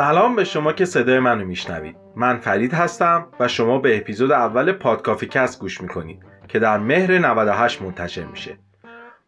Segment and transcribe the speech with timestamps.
[0.00, 1.96] سلام به شما که صدای منو میشنوید.
[2.16, 7.82] من فرید هستم و شما به اپیزود اول پادکافیکست گوش می‌کنید که در مهر 98
[7.82, 8.58] منتشر میشه.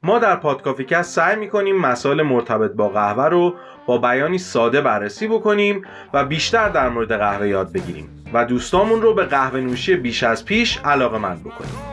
[0.03, 3.55] ما در پادکافیکست سعی می‌کنیم مسائل مرتبط با قهوه رو
[3.87, 9.15] با بیانی ساده بررسی بکنیم و بیشتر در مورد قهوه یاد بگیریم و دوستامون رو
[9.15, 11.93] به قهوه نوشی بیش از پیش علاقه‌مند بکنیم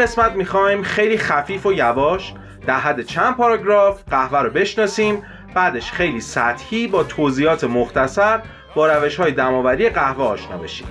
[0.00, 0.82] قسمت می‌خوایم.
[0.82, 2.34] خیلی خفیف و یواش.
[2.66, 5.22] در حد چند پاراگراف؟ قهوه رو بشناسیم.
[5.54, 8.40] بعدش خیلی سطحی با توضیحات مختصر
[8.74, 10.86] با روش های دماوری قهوه آشنا بشیم.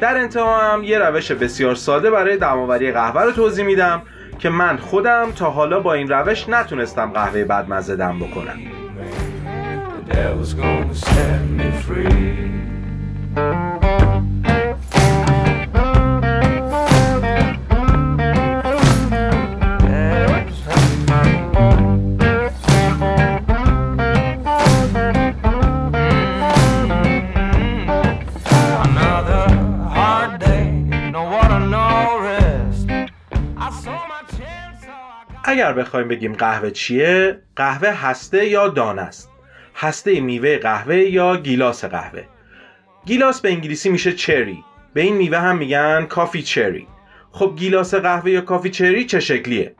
[0.00, 4.02] در انتها هم یه روش بسیار ساده برای دماوری قهوه رو توضیح میدم
[4.38, 8.58] که من خودم تا حالا با این روش نتونستم قهوه بدمزه دم بکنم.
[35.54, 39.30] اگر بخوایم بگیم قهوه چیه قهوه هسته یا دانه است.
[39.74, 42.22] هسته میوه قهوه یا گیلاس قهوه.
[43.06, 46.86] گیلاس به انگلیسی میشه cherry به این میوه هم میگن coffee cherry
[47.32, 49.74] خب گیلاس قهوه یا coffee cherry چه شکلیه؟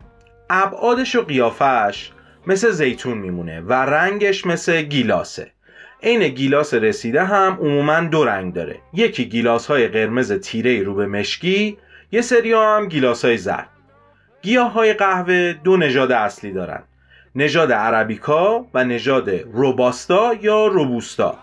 [0.51, 2.11] ابعادش و قیافش
[2.47, 5.51] مثل زیتون میمونه و رنگش مثل گیلاسه.
[6.03, 8.77] عین گیلاس رسیده هم عموما دو رنگ داره.
[8.93, 11.79] یکی گیلاس های قرمز تیره رو به مشکی
[12.13, 13.74] یه سری هم گیلاس های زرد.
[14.45, 16.85] گیاه های قهوه دو نژاد اصلی دارند.
[17.35, 21.39] نژاد عربیکا و نژاد روباستا یا روبوستا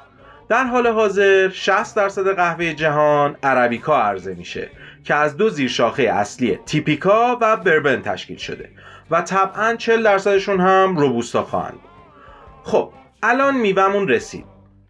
[0.50, 4.70] در حال حاضر 60 درصد قهوه جهان عربیکا عرضه میشه
[5.04, 8.70] که از دو زیرشاخه اصلی تیپیکا و بربن تشکیل شده
[9.12, 11.80] و طبعا 40 درصدشون هم روبوستا خواهند.
[12.64, 14.46] خب الان میوهمون رسید.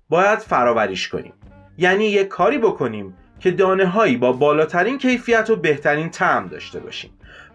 [0.10, 1.34] باید فراوریش کنیم.
[1.78, 7.12] یعنی یک کاری بکنیم که دانه هایی با بالاترین کیفیت و بهترین طعم داشته باشیم.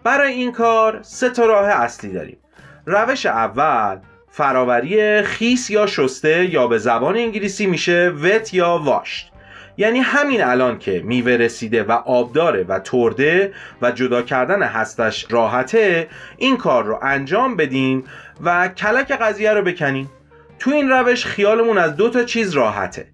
[0.06, 2.38] برای این کار سه تا راه اصلی داریم.
[2.86, 3.98] روش اول
[4.30, 9.32] فراوری خیس یا شسته یا به زبان انگلیسی میشه وت یا واشت
[9.76, 13.52] یعنی همین الان که میوه رسیده و آبداره و ترده
[13.82, 18.04] و جدا کردن هستش راحته این کار رو انجام بدیم
[18.44, 20.10] و کلک قضیه رو بکنیم
[20.58, 23.08] تو این روش خیالمون از دو تا چیز راحته.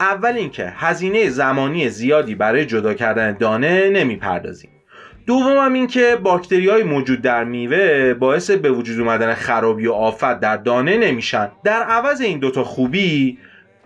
[0.00, 4.77] اول اینکه هزینه زمانی زیادی برای جدا کردن دانه نمی‌پردازیم.
[5.28, 10.40] دوم این که باکتری های موجود در میوه باعث به وجود اومدن خرابی و آفت
[10.40, 11.50] در دانه نمیشن.
[11.64, 13.38] در عوض این دوتا خوبی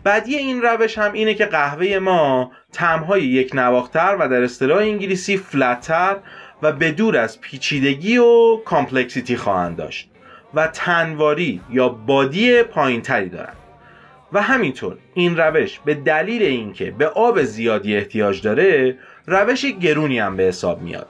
[0.05, 6.17] بدی این روش هم اینه که قهوه ما طعم‌های یکنواخت‌تر و در اصطلاح انگلیسی flatter
[6.63, 10.11] و بدور از پیچیدگی و complexity خواهند داشت
[10.55, 13.57] و تنواری یا body پایین تری دارند.
[14.33, 20.37] و همینطور این روش به دلیل اینکه به آب زیادی احتیاج داره روش گرونی هم
[20.37, 21.07] به حساب میاد.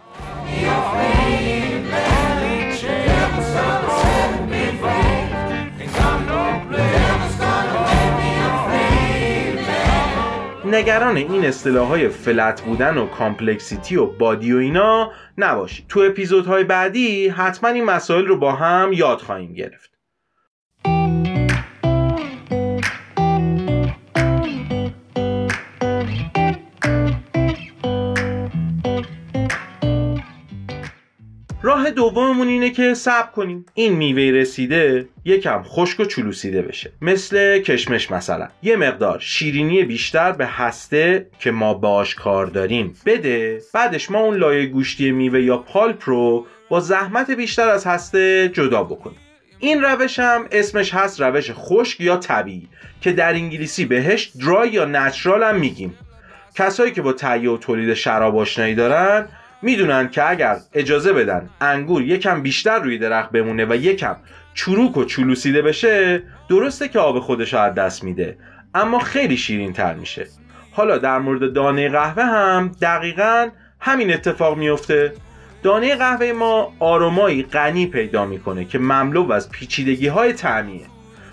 [10.73, 15.87] نگران این اصطلاح های flat بودن و complexity و body و اینا نباشید.
[15.89, 19.92] تو اپیزودهای بعدی حتما این مسائل رو با هم یاد خواهیم گرفت.
[31.83, 33.67] راه دوممون اینه که صبر کنیم.
[33.75, 36.93] این میوه رسیده یکم خشک و چلوسیده بشه.
[37.03, 38.49] مثل کشمش مثلا.
[38.63, 42.95] یه مقدار شیرینی بیشتر به هسته که ما باش کار داریم.
[43.07, 48.51] بده بعدش ما اون لایه گوشتی میوه یا پالپ رو با زحمت بیشتر از هسته
[48.55, 49.19] جدا بکنیم.
[49.59, 52.69] این روش هم اسمش هست روش خشک یا طبیعی
[53.01, 55.95] که در انگلیسی بهش درای یا نچرال هم میگیم.
[56.55, 59.29] کسایی که با تهیه و تولید شراب آشنایی دارن
[59.63, 64.17] می‌دونن که اگر اجازه بدن انگور یکم بیشتر روی درخت بمونه و یکم
[64.55, 68.39] چروک و چلوسیده بشه درسته که آب خودش از دست میده
[68.75, 70.27] اما خیلی شیرین تر میشه.
[70.73, 73.49] حالا در مورد دانه قهوه هم دقیقا
[73.81, 75.13] همین اتفاق میفته
[75.63, 80.87] دانه قهوه ما آرومایی غنی پیدا می‌کنه که مملو از پیچیدگی های طعمیه.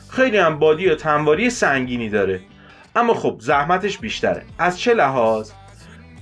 [0.10, 2.40] خیلی هم بادی و تنواری سنگینی داره.
[2.96, 4.44] اما خب زحمتش بیشتره.
[4.60, 5.52] از چه لحاظ؟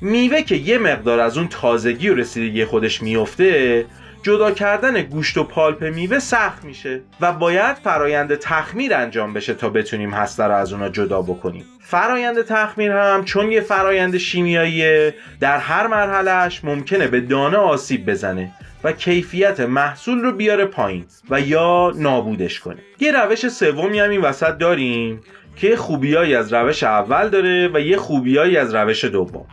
[0.02, 3.86] میوه که یه مقدار از اون تازگی و رسیدگی خودش میفته
[4.24, 9.70] جدا کردن گوشت و پالپ میوه سخت میشه و باید فرایند تخمیر انجام بشه تا
[9.70, 11.66] بتونیم هسته رو از اونا جدا بکنیم.
[11.80, 18.52] فرایند تخمیر هم چون یه فرایند شیمیاییه در هر مرحلهش ممکنه به دانه آسیب بزنه
[18.84, 22.80] و کیفیت محصول رو بیاره پایین و یا نابودش کنه.
[23.00, 25.22] یه روش سومی هم این وسط داریم
[25.56, 29.46] که خوبیایی از روش اول داره و یه خوبیایی از روش دوم.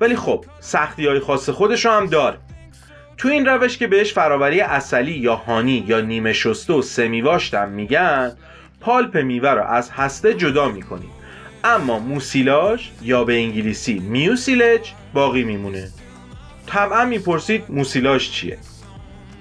[0.00, 2.38] ولی خب سختی های خاص خودش هم داره
[3.16, 8.36] تو این روش که بهش فراوری اصلی یا هانی یا نیمه شسته و سمیواشتم میگن
[8.80, 11.10] پالپ میوه رو از هسته جدا می‌کنیم.
[11.64, 15.88] اما موسیلاژ یا به انگلیسی میوسیلج باقی میمونه.
[16.66, 18.58] طبعا می‌پرسید موسیلاژ چیه؟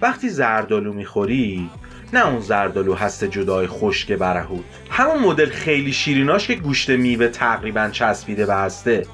[0.02, 1.70] وقتی زردالو می‌خوری
[2.14, 7.90] نه اون زردالو هسته جدای خشک برهود همون مدل خیلی شیریناش که گوشت میوه تقریبا
[7.90, 9.06] چسبیده به هسته.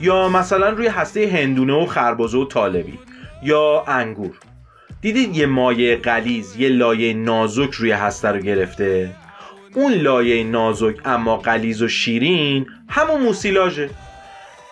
[0.00, 2.98] یا مثلا روی هسته هندونه و خربزه و طالبی
[3.42, 4.38] یا انگور.
[5.00, 9.10] دیدید یه مایه قلیز یه لایه نازک روی هسته رو گرفته؟
[9.74, 13.90] اون لایه نازک اما قلیز و شیرین همون موسیلاژه.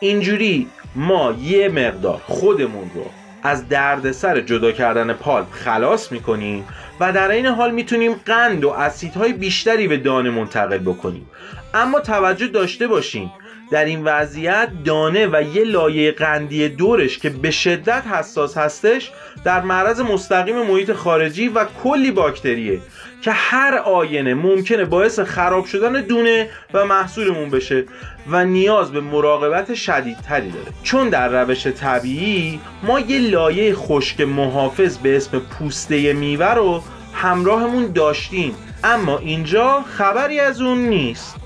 [0.00, 3.04] اینجوری ما یه مقدار خودمون رو
[3.42, 6.64] از دردسر جدا کردن پالپ خلاص می‌کنیم
[7.00, 11.30] و در این حال می‌تونیم قند و اسیدهای بیشتری به دانه منتقل بکنیم.
[11.74, 13.32] اما توجه داشته باشیم
[13.70, 19.10] در این وضعیت دانه و یه لایه قندی دورش که به شدت حساس هستش
[19.44, 22.80] در معرض مستقیم محیط خارجی و کلی باکتریه
[23.22, 27.84] که هر آینه ممکنه باعث خراب شدن دونه و محصولمون بشه
[28.30, 30.66] و نیاز به مراقبت شدیدتری داره.
[30.82, 36.82] چون در روش طبیعی ما یه لایه خشک محافظ به اسم پوسته میوه رو
[37.14, 38.54] همراهمون داشتیم.
[38.84, 41.36] اما اینجا خبری از اون نیست.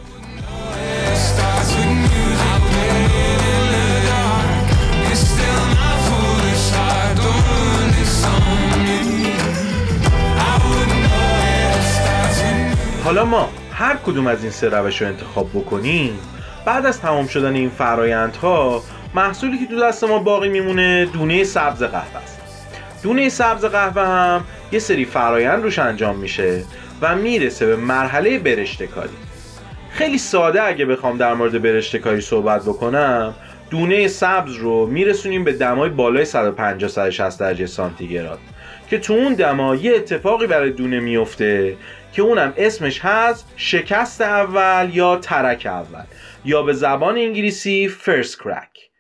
[13.05, 16.19] حالا ما هر کدوم از این سه روش رو انتخاب بکنیم.
[16.65, 18.83] بعد از تمام شدن این فرایندها
[19.15, 22.41] محصولی که تو دست ما باقی میمونه دونه سبز قهوه است.
[23.03, 26.65] دونه سبز قهوه هم یه سری فرایند روش انجام میشه
[27.03, 29.17] و می‌رسه به مرحله برشته کاری
[29.91, 33.35] خیلی ساده اگه بخوام در مورد برشته کاری صحبت بکنم
[33.71, 38.39] دونه سبز رو میرسونیم به دمای بالای 150 160 درجه سانتیگراد
[38.91, 41.77] که تو اون دما یه اتفاقی برای دونه میفته
[42.15, 46.05] که اونم اسمش هست شکست اول یا ترک اول.
[46.45, 48.91] یا به زبان انگلیسی فرست کرک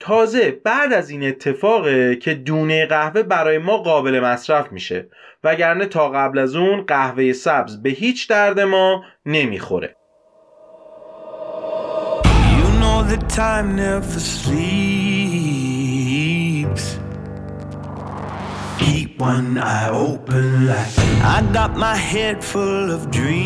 [0.00, 5.08] تازه بعد از این اتفاقه که دونه قهوه برای ما قابل مصرف میشه.
[5.44, 9.96] وگرنه تا قبل از اون قهوه سبز به هیچ درد ما نمی‌خوره.
[12.58, 12.98] You know
[19.18, 23.38] one eye open like I got my head full of dreams.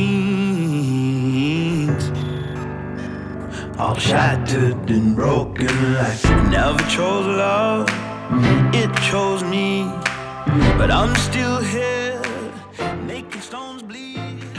[3.79, 7.89] All shattered and broken like never chose love,
[8.75, 9.91] it chose me.
[10.77, 12.12] But I'm still here.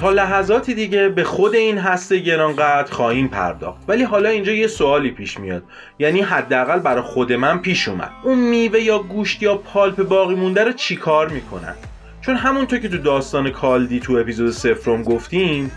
[0.03, 3.81] تا لحظاتی دیگه به خود این هسته گرانقدر خواهیم پرداخت.
[3.87, 5.63] ولی حالا اینجا یه سوالی پیش میاد.
[5.99, 8.11] یعنی حداقل برای خود من پیش اومد.
[8.23, 11.75] اون میوه یا گوشت یا پالپ باقی مونده رو چی کار می‌کنن؟
[12.21, 15.71] چون همونطور که تو داستان کالدی تو اپیزود سفرم گفتیم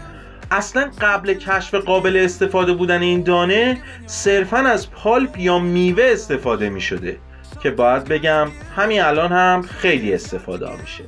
[0.51, 7.17] اصلا قبل کشف قابل استفاده بودن این دانه صرفا از پالپ یا میوه استفاده می‌شده.
[7.63, 11.05] که باید بگم همین الان هم خیلی استفاده میشه.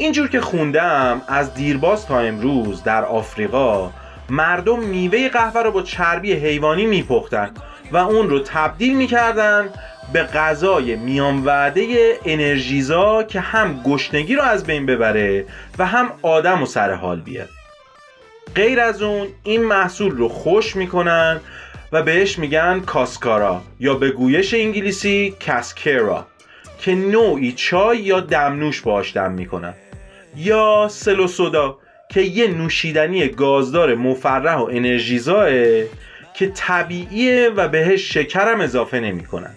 [0.00, 3.90] اینجور که خوندم از دیرباز تا امروز در آفریقا
[4.30, 7.50] مردم میوه قهوه رو با چربی حیوانی میپختن
[7.92, 9.68] و اون رو تبدیل می‌کردن
[10.12, 15.44] به غذای میان وعده انرژیزا که هم گشنگی رو از بین ببره
[15.78, 17.48] و هم آدم و سر حال بیاره.
[18.54, 21.40] غیر از اون این محصول رو خوش می‌کنن
[21.92, 26.26] و بهش میگن کاسکارا یا به گویش انگلیسی کاسکرا
[26.78, 29.74] که نوعی چای یا دمنوش باش دم می‌کنن.
[30.36, 35.50] یا سلو سودا که یه نوشیدنی گازدار مفرح و انرژیزاه
[36.34, 39.50] که طبیعیه و بهش شکرم اضافه نمی‌کنن.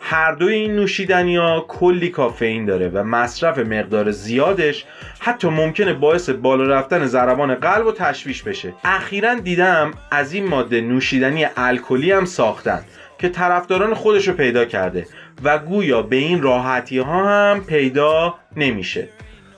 [0.00, 4.84] هر دوی این نوشیدنی ها کلی کافئین داره و مصرف مقدار زیادش
[5.18, 8.72] حتی ممکنه باعث بالا رفتن ضربان قلب و تشویش بشه.
[8.84, 12.80] اخیرا دیدم از این ماده نوشیدنی الکلی هم ساختن
[13.18, 15.06] که طرفداران خودش رو پیدا کرده
[15.44, 19.08] و گویا به این راحتی ها هم پیدا نمیشه.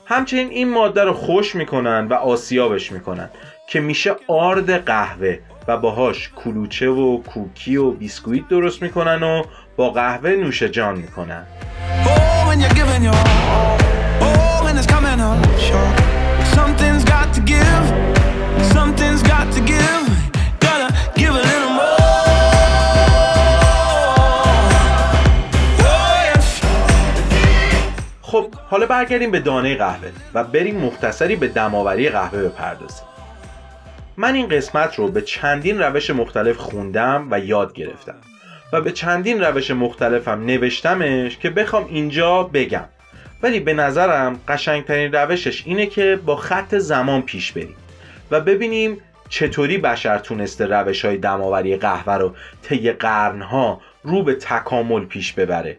[0.06, 3.30] همچنین این ماده رو خوش می‌کنن و آسیابش می‌کنن
[3.66, 9.42] که میشه آرد قهوه و باهاش کلوچه و کوکی و بیسکویت درست می‌کنن و
[9.76, 11.46] با قهوه نوش جان می‌کنن
[12.04, 12.54] Oh.
[14.20, 14.64] Oh.
[18.74, 20.03] Something's.
[28.68, 33.06] حالا برگردیم به دانه قهوه و بریم مختصری به دماوری قهوه بپردازیم.
[34.16, 38.14] من این قسمت رو به چندین روش مختلف خوندم و یاد گرفتم
[38.72, 42.84] و به چندین روش مختلفم نوشتمش که بخوام اینجا بگم.
[43.42, 47.76] ولی به نظرم قشنگترین روشش اینه که با خط زمان پیش بریم
[48.30, 55.04] و ببینیم چطوری بشر تونسته روش های دماوری قهوه رو طی قرنها رو به تکامل
[55.04, 55.78] پیش ببره.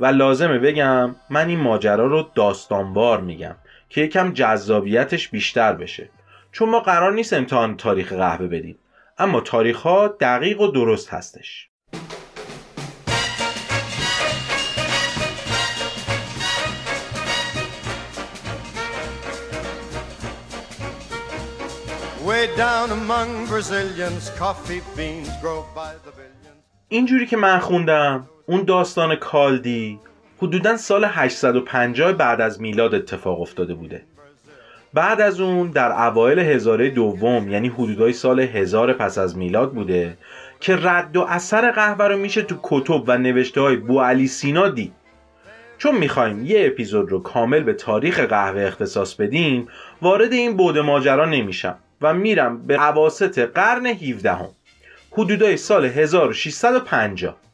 [0.00, 3.54] و لازمه بگم من این ماجرا رو داستانوار میگم
[3.88, 6.10] که یکم جذابیتش بیشتر بشه.
[6.52, 8.78] چون ما قرار نیست امتحان تاریخ قهوه بدیم.
[9.18, 11.68] اما تاریخ ها دقیق و درست هستش.
[26.88, 29.98] اینجوری که من خوندم اون داستان کالدی
[30.38, 34.02] حدودا سال 850 بعد از میلاد اتفاق افتاده بوده
[34.94, 40.16] بعد از اون در اوایل هزاره دوم یعنی حدودای سال هزار پس از میلاد بوده
[40.60, 44.68] که رد و اثر قهوه رو میشه تو کتب و نوشته های بو علی سینا
[44.68, 44.92] دید
[45.78, 49.68] چون می‌خوایم یه اپیزود رو کامل به تاریخ قهوه اختصاص بدیم
[50.02, 54.48] وارد این بعد ماجرا نمیشم و میرم به عواست قرن 17 هم.
[55.12, 57.45] حدودای سال 1650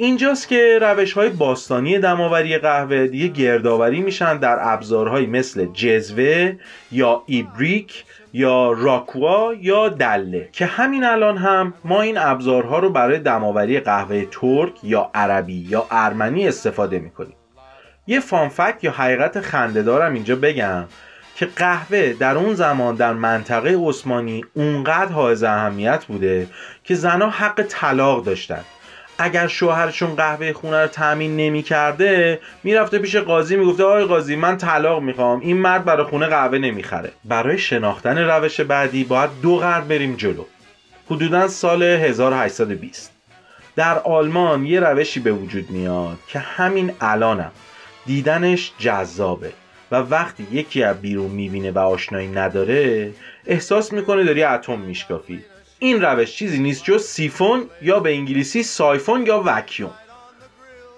[0.00, 6.52] اینجاست که روش های باستانی دماوری قهوه دیگه گردآوری میشن در ابزارهایی مثل جزوه
[6.92, 10.48] یا ایبریک یا راکوا یا دله.
[10.52, 15.86] که همین الان هم ما این ابزارها رو برای دماوری قهوه ترک یا عربی یا
[15.90, 17.36] ارمنی استفاده می‌کنیم.
[18.06, 20.84] یه فانفکت یا حقیقت خندهدارم اینجا بگم
[21.36, 26.46] که قهوه در اون زمان در منطقه عثمانی اونقدر حائز اهمیت بوده
[26.84, 28.64] که زنها حق طلاق داشتن.
[29.18, 34.56] اگر شوهرشون قهوه خونه رو تأمین نمی کرده می‌رفته پیش قاضی می‌گفته آقای قاضی من
[34.56, 35.40] طلاق می‌خوام.
[35.40, 37.12] این مرد برای خونه قهوه نمی‌خره.
[37.24, 40.44] برای شناختن روش بعدی باید دو قرن بریم جلو.
[41.10, 43.12] حدودا سال 1820
[43.76, 47.50] در آلمان یه روشی به وجود میاد که همین الانم
[48.06, 49.52] دیدنش جذابه
[49.90, 53.10] و وقتی یکی از بیرون می‌بینه و آشنایی نداره
[53.46, 55.44] احساس می‌کنه داری اتم میشکافی.
[55.78, 59.90] این روش چیزی نیست جز سیفون یا به انگلیسی siphon یا وکیوم.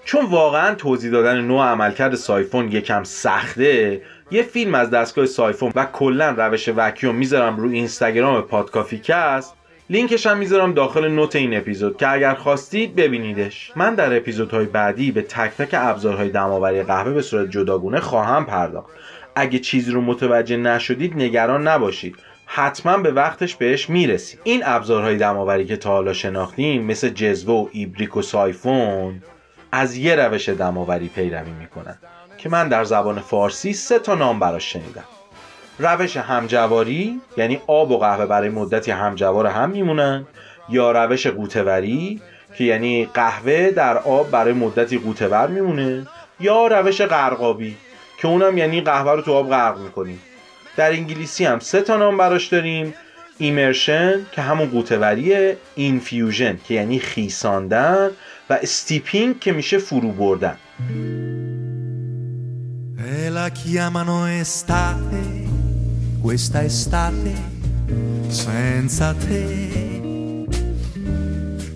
[0.05, 5.85] چون واقعا توضیح دادن نوع عملکرد siphon یکم سخته یه فیلم از دستگاه siphon و
[5.85, 9.55] کلا روش وکیوم می‌ذارم رو اینستاگرام پادکافیکست
[9.91, 13.73] لینکش هم می‌ذارم داخل note این اپیزود که اگر خواستید ببینیدش.
[13.77, 18.89] من در اپیزودهای بعدی به تک تک ابزارهای دم‌آوری قهوه به صورت جداگونه خواهم پرداخت.
[19.35, 22.17] اگه چیزی رو متوجه نشدید نگران نباشید.
[22.53, 27.69] حتما به وقتش بهش می‌رسیم این ابزارهای دماوری که تا حالا شناختیم مثل جزوه و
[27.73, 29.23] ایبریک و سایفون
[29.73, 31.99] از یه روش دماوری پیروی می‌کنن
[32.39, 35.05] که من در زبان فارسی سه تا نام براش شنیدم.
[35.79, 40.27] روش همجواری یعنی آب و قهوه برای مدتی همجوار هم میمونن
[40.69, 42.21] یا روش قوتوری
[42.57, 46.07] که یعنی قهوه در آب برای مدتی قوتور میمونه
[46.41, 47.77] یا روش غرقابی
[48.19, 50.21] که اونم یعنی قهوه رو تو آب غرق می‌کنیم
[50.77, 52.95] در انگلیسی هم سه تا نام براش داریم
[53.39, 58.11] immersion که همون غوطه‌وریه infusion که یعنی خیساندن
[58.51, 60.57] و steeping که میشه فرو بردن.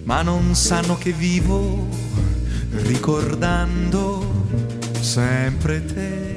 [0.07, 1.89] Ma non sanno che vivo
[2.91, 4.03] ricordando
[5.01, 6.34] sempre te.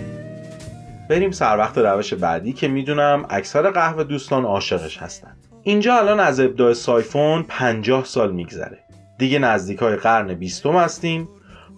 [1.10, 5.38] بریم سر وقت روش بعدی که می‌دونم اکثر قهوه دوستان عاشقش هستن.
[5.64, 8.78] اینجا الان از ابداع سایفون 50 سال میگذره.
[9.18, 11.30] دیگه نزدیک های قرن بیستم هستیم.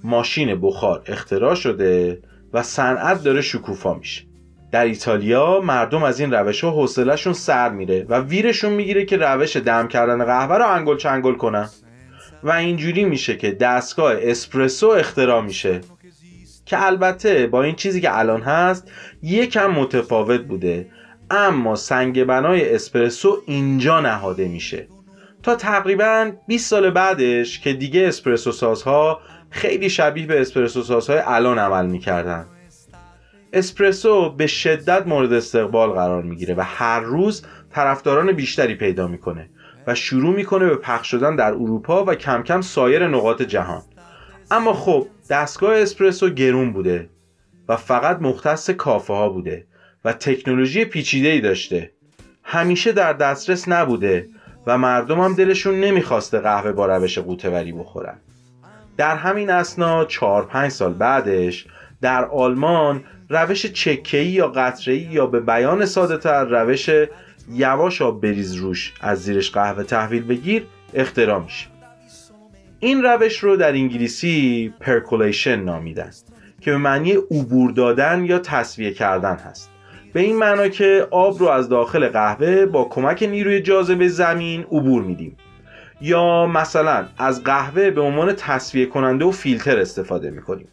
[0.04, 2.22] ماشین بخار اختراع شده
[2.54, 4.24] و صنعت داره شکوفا میشه.
[4.72, 9.58] در ایتالیا مردم از این روش ها حوصلهشون سر میره و ویرشون می‌گیره که روش
[9.58, 11.70] دم کردن قهوه رو انگل چنگل کنن.
[12.44, 15.82] و اینجوری میشه که دستگاه اسپرسو اختراع میشه.
[16.70, 18.92] که البته با این چیزی که الان هست
[19.24, 20.88] یکم متفاوت بوده.
[21.32, 24.88] اما سنگ بنای اسپرسو اینجا نهاده میشه.
[25.44, 31.60] تا تقریبا 20 سال بعدش که دیگه اسپرسو سازها خیلی شبیه به اسپرسو سازهای الان
[31.60, 32.46] عمل می‌کردن.
[33.54, 39.50] اسپرسو به شدت مورد استقبال قرار می‌گیره و هر روز طرفداران بیشتری پیدا می‌کنه
[39.88, 43.82] و شروع می‌کنه به پخش شدن در اروپا و کم کم سایر نقاط جهان.
[44.52, 47.10] اما خب دستگاه اسپرسو گرون بوده
[47.68, 49.66] و فقط مختص کافه ها بوده
[50.06, 51.92] و تکنولوژی پیچیده ای داشته.
[52.44, 54.28] همیشه در دسترس نبوده
[54.68, 58.18] و مردم هم دلشون نمی‌خواسته قهوه با روش قوطهوری بخورن.
[58.98, 61.66] در همین اسنا 4 5 سال بعدش
[62.02, 66.90] در آلمان روش چکه‌ای یا قطره‌ای یا به بیان ساده تر روش
[67.52, 71.79] یواش آب بریز روش از زیرش قهوه تحویل بگیر اختراع میشه.
[72.82, 76.12] این روش رو در انگلیسی percolation نامیدن
[76.62, 79.72] که به معنی عبور دادن یا تصفیه کردن هست.
[80.14, 85.04] به این معنا که آب رو از داخل قهوه با کمک نیروی جاذبه زمین عبور
[85.04, 85.38] میدیم.
[86.02, 90.68] یا مثلا از قهوه به عنوان تصفیه کننده و فیلتر استفاده می‌کنیم.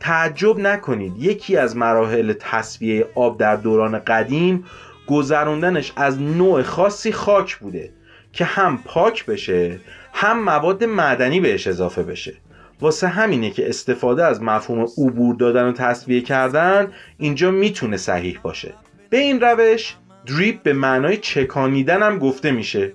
[0.00, 4.64] تعجب نکنید یکی از مراحل تصویه آب در دوران قدیم
[5.06, 7.90] گذراندنش از نوع خاصی خاک بوده
[8.32, 9.80] که هم پاک بشه
[10.18, 12.34] هم مواد معدنی بهش اضافه بشه.
[12.80, 18.74] واسه همینه که استفاده از مفهوم عبور دادن و تصویه کردن اینجا می‌تونه صحیح باشه.
[19.10, 19.94] به این روش
[20.26, 22.92] دریپ به معنای چکانیدن هم گفته میشه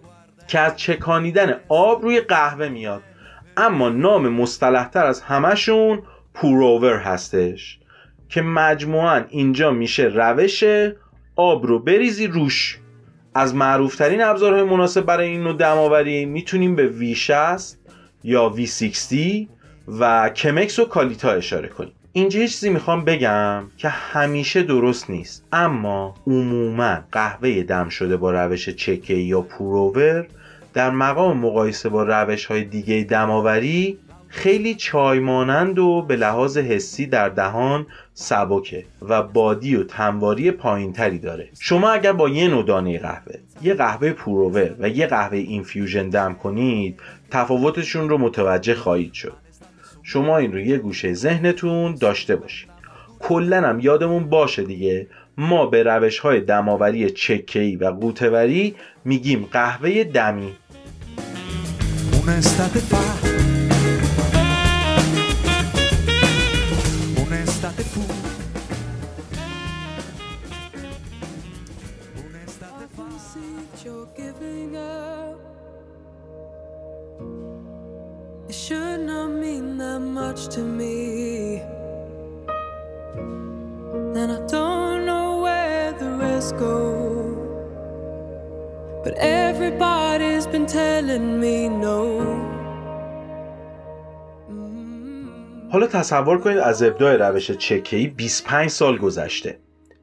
[0.47, 3.01] که از چکانیدن آب روی قهوه میاد.
[3.57, 7.79] اما نام مصطلحتر از همشون پوروور هستش
[8.29, 10.63] که مجموعا اینجا میشه روش
[11.35, 12.80] آب رو بریزی روش.
[13.35, 17.61] از معروفترین ابزارهای مناسب برای این نوع دماوری می‌تونیم به V60
[18.23, 19.15] یا V60
[19.99, 21.91] و کمکس و کالیتا اشاره کنیم.
[22.13, 25.45] اینجا یه چیزی می‌خوام بگم که همیشه درست نیست.
[25.51, 30.27] اما عموما قهوه دم شده با روش چکه یا پوروور
[30.73, 33.97] در مقام مقایسه با روش های دیگه دماوری
[34.27, 37.85] خیلی چای مانند و به لحاظ حسی در دهان
[38.21, 41.49] سبکه و بادی و تنواری پایینتری داره.
[41.59, 46.33] شما اگر با یه نوع دانه قهوه یه قهوه پوروور و یه قهوه اینفیوژن دم
[46.33, 46.99] کنید
[47.31, 49.33] تفاوتشون رو متوجه خواهید شد.
[50.03, 52.69] شما این رو یه گوشه ذهنتون داشته باشید.
[53.19, 60.03] کلا هم یادمون باشه دیگه ما به روش های دماوری چکهی و قوتوری میگیم قهوه
[60.03, 60.53] دمی.
[78.51, 81.61] It should not mean that much to me.
[84.19, 86.77] And I don't know where the rest go.
[89.05, 89.13] But
[89.45, 92.01] everybody's been telling me no.
[95.71, 99.57] حالا تصور کنید از ابداع روش چکهی 25 سال گذشته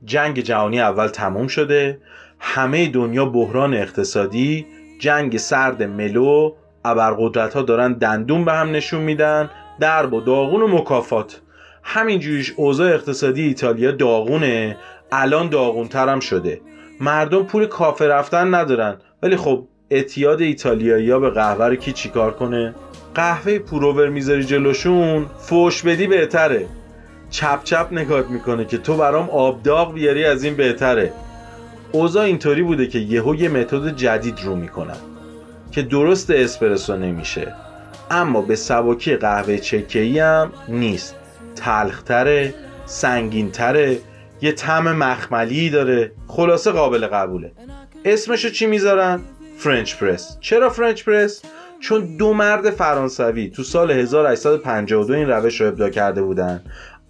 [0.05, 2.01] جنگ جهانی اول تموم شده
[2.39, 4.67] همه دنیا بحران اقتصادی
[5.01, 6.55] جنگ سرد ملو
[6.89, 11.41] ابرقدرت ها دارن دندون به هم نشون میدن درب و داغون و مکافات.
[11.83, 14.77] همینجوریش اوضاع اقتصادی ایتالیا داغونه
[15.13, 16.61] الان داغونتر هم شده.
[17.01, 22.75] مردم پول کافه رفتن ندارن ولی خب اعتیاد ایتالیایی به قهوه رو کی چیکار کنه؟
[23.15, 26.67] قهوه پروور می‌ذاری جلوشون فوش بدی بهتره.
[27.31, 31.13] چپ چپ نگات می‌کنه که تو برام آبداغ بیاری از این بهتره.
[31.93, 34.97] اوضاع اینطوری بوده که یهو یه متد جدید رو می‌کنن.
[35.73, 37.55] که درست اسپرسو نمیشه.
[38.11, 41.15] اما به سبکی قهوه چکه‌ای هم نیست.
[41.57, 42.55] تلختره
[42.87, 43.99] سنگینتره
[44.41, 46.13] یه طعم مخملی داره.
[46.27, 47.53] خلاصه قابل قبوله.
[48.05, 49.21] اسمشو چی می‌ذارن؟
[49.59, 50.37] French press.
[50.41, 51.43] چرا French press؟
[51.81, 56.61] چون دو مرد فرانسوی تو سال 1852 این روش رو ابداع کرده بودن.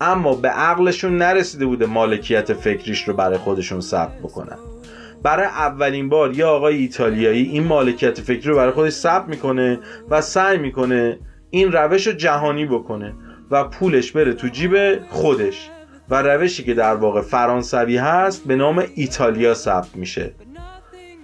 [0.01, 4.59] اما به عقلشون نرسیده بوده مالکیت فکریش رو برای خودشون ثبت بکنن.
[5.23, 9.79] برای اولین بار یه آقای ایتالیایی این مالکیت فکری رو برای خودش ثبت می‌کنه
[10.11, 11.19] و سعی می‌کنه
[11.51, 13.15] این روش رو جهانی بکنه
[13.51, 15.71] و پولش بره تو جیب خودش.
[16.11, 20.35] و روشی که در واقع فرانسوی هست به نام ایتالیا ثبت میشه.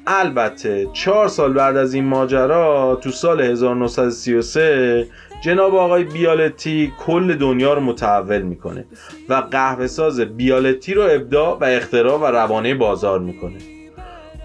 [0.06, 5.06] البته چهار سال بعد از این ماجرا تو سال 1933
[5.44, 8.84] جناب آقای بیالتی کل دنیا رو متحول می‌کنه
[9.28, 13.73] و قهوه ساز بیالتی رو ابداع و اختراع و روانه بازار می‌کنه.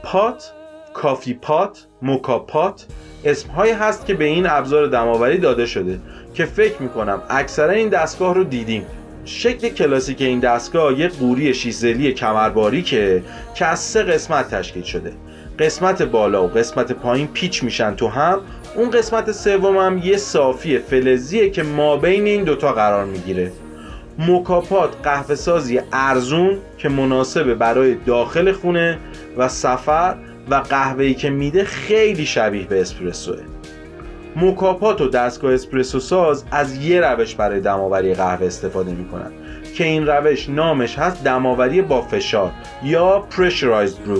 [0.03, 0.51] پات،
[0.93, 2.85] کافی پات، موکا پات
[3.25, 5.99] اسمهایی هست که به این ابزار دماوری داده شده
[6.33, 8.85] که فکر می‌کنم اکثرا این دستگاه رو دیدیم.
[9.25, 13.23] شکل کلاسیک این دستگاه یک قوری شیزلی کمرباریکه
[13.55, 15.12] که از سه قسمت تشکیل شده.
[15.59, 18.39] قسمت بالا و قسمت پایین پیچ میشن تو هم.
[18.75, 23.51] اون قسمت سوم هم یه صافی فلزیه که ما بین این دوتا قرار می‌گیره.
[24.19, 28.97] مکاپات قهوه سازی ارزون که مناسبه برای داخل خونه
[29.39, 30.15] و سفر
[30.49, 33.38] و قهوه‌ای که میده خیلی شبیه به اسپرسوه.
[34.36, 39.32] موکاپات و دستگاه اسپرسو ساز از یه روش برای دماوری قهوه استفاده می‌کنن
[39.75, 42.52] که این روش نامش هست دماوری با فشار
[42.84, 44.19] یا pressurized brew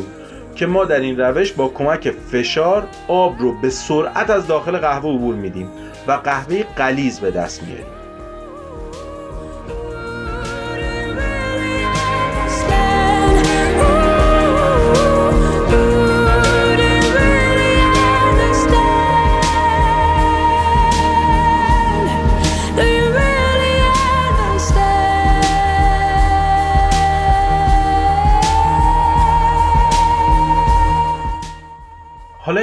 [0.56, 5.10] که ما در این روش با کمک فشار آب رو به سرعت از داخل قهوه
[5.10, 5.70] عبور میدیم
[6.08, 7.99] و قهوه قلیز به دست میاریم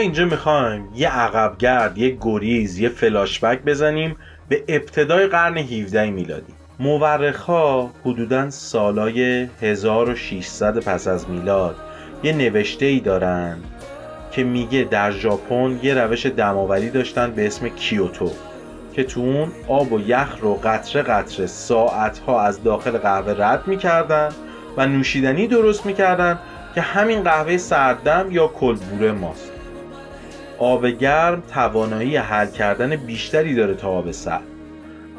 [0.07, 4.17] اینجا می‌خوایم یه عقبگرد، یه گریز، یه فلاشبک بزنیم
[4.49, 6.53] به ابتدای قرن 17 میلادی.
[6.79, 11.77] مورخا حدودا سالای 1600 پس از میلاد
[12.23, 13.59] یه نوشته ای دارن
[14.31, 18.31] که میگه در ژاپن یه روش دماوری داشتن به اسم کیوتو
[18.93, 24.29] که تو اون آب و یخ رو قطره قطره ساعتها از داخل قهوه رد می‌کردن
[24.77, 26.39] و نوشیدنی درست می‌کردن
[26.75, 29.56] که همین قهوه سردم یا کلبوره ماست.
[30.59, 34.43] آب گرم توانایی حل کردن بیشتری داره تا آب سرد.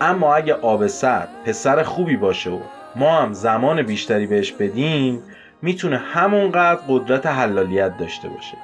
[0.02, 2.60] اما اگه آب سرد پسر خوبی باشه و
[2.96, 5.24] ما هم زمان بیشتری بهش بدیم
[5.62, 8.58] می‌تونه همونقدر قدرت حلالیت داشته باشه.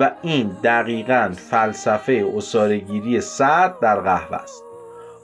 [0.00, 4.62] و این دقیقا فلسفه اصارگیری سرد در قهوه است.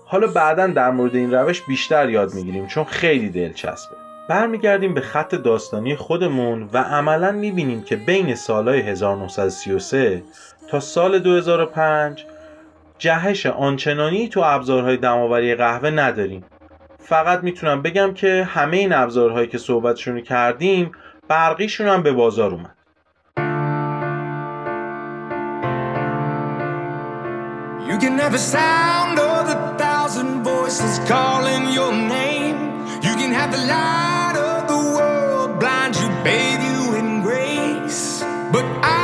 [0.07, 3.97] حالا بعدا در مورد این روش بیشتر یاد می‌گیریم چون خیلی دلچسبه.
[4.29, 10.23] برمیگردیم به خط داستانی خودمون و عملا می‌بینیم که بین سالهای 1933
[10.69, 12.25] تا سال 2005
[12.99, 16.45] جهش آنچنانی تو ابزارهای دماوری قهوه نداریم
[16.99, 20.93] فقط می‌تونم بگم که همه این ابزارهایی که صحبتشون کردیم
[21.29, 22.75] برقیشون هم به بازار اومد
[27.89, 32.59] You can a sound of a thousand voices calling your name.
[33.07, 38.25] You can have the light of the world blind you, bathe you in grace.
[38.55, 39.04] But I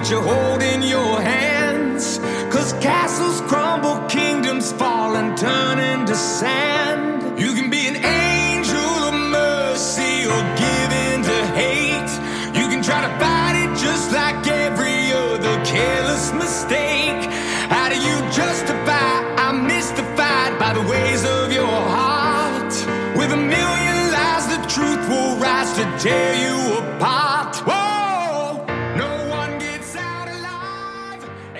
[0.00, 2.20] what you hold in your hands.
[2.48, 7.38] Cause castles crumble, kingdoms fall and turn into sand.
[7.38, 12.12] You can be an angel of mercy or give in to hate.
[12.58, 17.20] You can try to fight it just like every other careless mistake.
[17.68, 19.12] How do you justify?
[19.36, 22.72] I'm mystified by the ways of your heart.
[23.18, 26.39] With a million lies, the truth will rise to tear you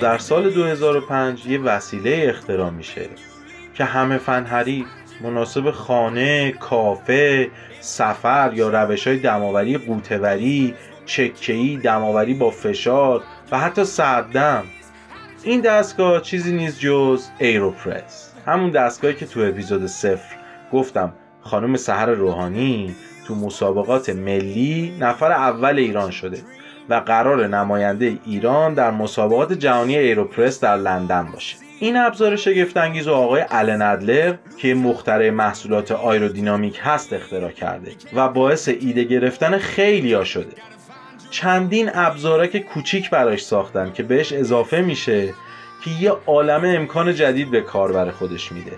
[0.00, 3.08] در سال 2005 یه وسیله اختراع میشه
[3.74, 4.64] که همه فن
[5.22, 10.74] مناسب خانه، کافه، سفر یا روش های دماوری قوتوری،
[11.06, 14.64] چکهی، دماوری با فشار و حتی سردم.
[15.42, 18.32] این دستگاه چیزی نیست جز ایروپرس.
[18.46, 20.36] همون دستگاهی که تو اپیزود صفر
[20.72, 22.94] گفتم خانم سحر روحانی
[23.26, 26.38] تو مسابقات ملی نفر اول ایران شده.
[26.90, 31.56] و قرار نماینده ایران در مسابقات جهانی ایروپرس در لندن باشه.
[31.80, 38.28] این ابزار شگفتانگیز و آقای الن ادلر که مخترع محصولات آیرودینامیک هست اختراع کرده و
[38.28, 40.52] باعث ایده گرفتن خیلی ها شده.
[41.30, 45.34] چندین ابزارک کوچیک براش ساختن که بهش اضافه میشه
[45.84, 48.72] که یه عالم امکان جدید به کاربر خودش میده.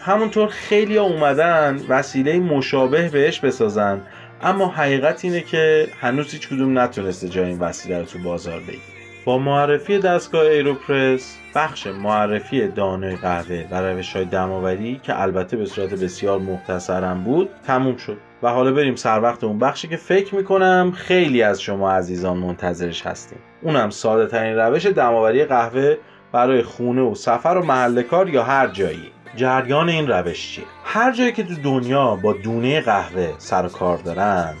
[0.00, 4.00] همونطور خیلی ها اومدن وسیله مشابه بهش بسازن
[4.42, 8.96] اما حقیقت اینه که هنوز هیچ کدوم نتونسته جای این وسیله رو تو بازار بگیره.
[9.24, 15.66] با معرفی دستگاه ایروپرس بخش معرفی دانه قهوه و روش های دماوری که البته به
[15.66, 18.16] صورت بسیار مختصرم بود تموم شد.
[18.42, 23.06] و حالا بریم سر وقت اون بخشی که فکر می‌کنم خیلی از شما عزیزان منتظرش
[23.06, 23.38] هستین.
[23.62, 25.96] اونم ساده ترین روش دم‌آوری قهوه
[26.32, 29.15] برای خونه و سفر و محل کار یا هر جایی.
[29.36, 33.98] جریان این روش چیه؟ هر جایی که تو دنیا با دونه قهوه سر و کار
[33.98, 34.54] دارن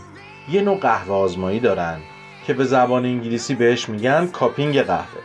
[0.48, 1.98] یه نوع قهوه آزمایی دارن
[2.46, 5.20] که به زبان انگلیسی بهش میگن cupping قهوه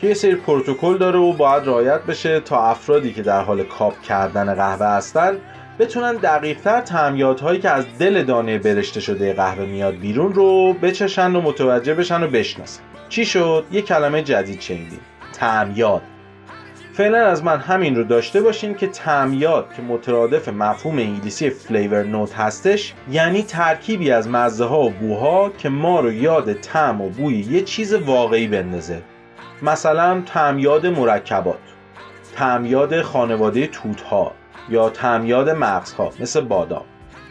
[0.00, 4.02] که یه سری پروتکل داره و باید رعایت بشه تا افرادی که در حال کاپ
[4.02, 5.38] کردن قهوه هستن
[5.78, 11.40] بتونن دقیقتر تعمیاتهایی که از دل دانه برشته شده قهوه میاد بیرون رو بچشن و
[11.40, 12.82] متوجه بشن و بشناسن.
[13.08, 15.00] چی شد؟ یه کلمه جدید شنیدیم.
[15.32, 16.02] تعمیات
[16.96, 22.34] فعلا از من همین رو داشته باشین که تعمیات که مترادف مفهوم انگلیسی فلیور نوت
[22.34, 27.40] هستش یعنی ترکیبی از مزه ها و بوها که ما رو یاد طعم و بوی
[27.40, 29.02] یه چیز واقعی بندازه.
[29.62, 31.58] مثلا تعمیاد مرکبات
[32.36, 34.32] تعمیاد خانواده توت ها
[34.68, 36.84] یا تعمیاد مغزها مثل بادام.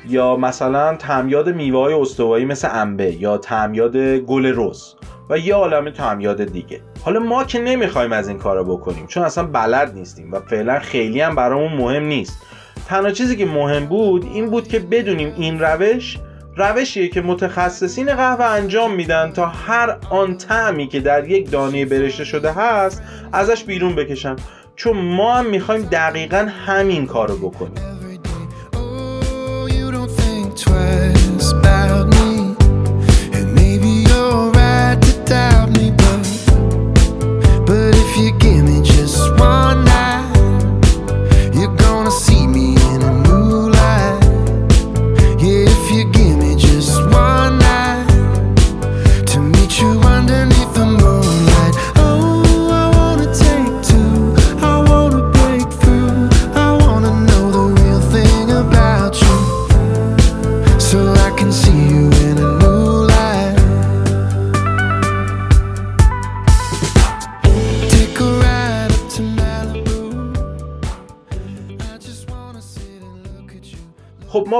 [0.07, 4.93] یا مثلا تمیاد میوه های استوایی مثل انبه یا تمیاد گل رز
[5.29, 6.81] و یه عالم تمیاد دیگه.
[7.03, 11.21] حالا ما که نمی‌خوایم از این کارا بکنیم چون اصلا بلد نیستیم و فعلا خیلی
[11.21, 12.41] هم برامون مهم نیست.
[12.87, 16.17] تنها چیزی که مهم بود این بود که بدونیم این روش
[16.57, 22.23] روشیه که متخصصین قهوه انجام میدن تا هر آن طعمی که در یک دانه برشته
[22.23, 24.35] شده هست ازش بیرون بکشن.
[24.75, 27.94] چون ما هم می‌خوایم دقیقا همین کارو بکنیم.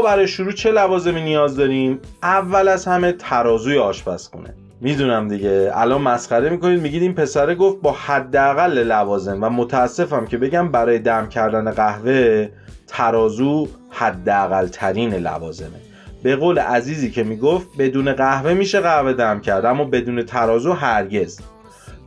[0.06, 4.54] برای شروع چه لوازمی نیاز داریم؟ اول از همه ترازوی آشپزخونه.
[4.82, 5.72] می‌دونم دیگه.
[5.74, 6.82] الان مسخره می‌کنید.
[6.82, 12.50] میگید این پسره گفت با حداقل لوازم و متاسفم که بگم برای دم کردن قهوه
[12.88, 15.80] ترازو حداقل ترین لوازمه.
[16.24, 21.39] به قول عزیزی که می‌گفت بدون قهوه میشه قهوه دم کرد اما بدون ترازو هرگز.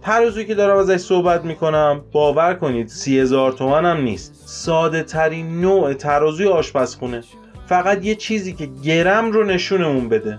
[0.02, 4.42] ترازویی که دارم ازش صحبت می‌کنم باور کنید سی هزار تومن هم نیست.
[4.46, 7.22] ساده ترین نوع ترازوی آشپزخونه.
[7.68, 10.38] فقط یه چیزی که گرم رو نشونمون بده.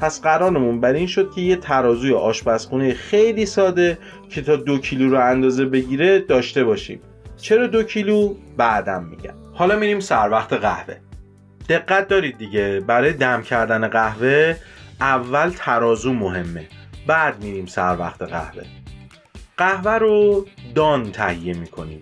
[0.00, 3.98] پس قرارمون بر این شد که یه ترازوی آشپزخونه خیلی ساده
[4.30, 7.00] که تا دو کیلو رو اندازه بگیره داشته باشیم.
[7.36, 9.34] چرا دو کیلو؟ بعدم میگم.
[9.54, 10.96] حالا میریم سر وقت قهوه.
[11.68, 14.56] دقت دارید دیگه برای دم کردن قهوه
[15.00, 16.66] اول ترازو مهمه.
[17.06, 18.62] بعد میریم سر وقت قهوه.
[19.56, 22.00] قهوه رو دان تهیه می‌کنیم.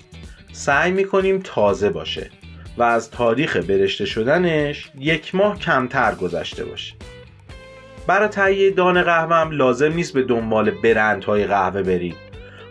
[0.53, 2.31] سعی می‌کنیم تازه باشه.
[2.79, 6.95] و از تاریخ برشته شدنش یک ماه کمتر گذشته باشه.
[8.07, 12.17] برای تهیه دان قهوه هم لازم نیست به دنبال برندهای قهوه برید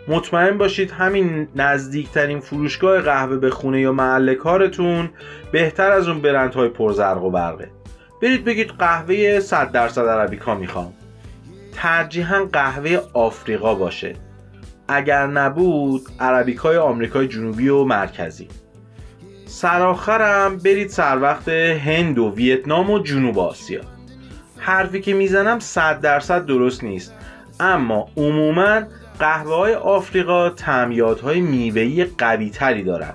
[0.08, 5.10] مطمئن باشید همین نزدیکترین فروشگاه قهوه به خونه یا محل کارتون
[5.52, 7.70] بهتر از اون برندهای پرزرق و برقه.
[8.22, 10.92] برید بگید قهوه 100 درصد عربیکا می‌خوام.
[11.74, 14.14] ترجیحاً قهوه آفریقا باشه.
[14.88, 18.48] اگر نبود عربیکای آمریکای جنوبی و مرکزی.
[19.52, 23.80] سرآخرم برید سر وقت هند و ویتنام و جنوب آسیا.
[24.58, 27.14] حرفی که می‌زنم صد درصد درست نیست
[27.60, 28.82] اما عموما
[29.18, 33.14] قهوه های آفریقا تعمیادهای میوهی قوی تری دارند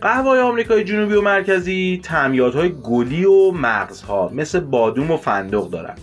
[0.00, 6.00] قهوه های آمریکای جنوبی و مرکزی تعمیادهای گلی و مغزها مثل بادوم و فندق دارند